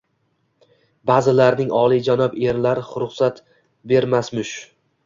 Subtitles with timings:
[1.09, 3.45] Ba’zilarining olijanob erlari ruxsat
[3.95, 4.61] bermasmush.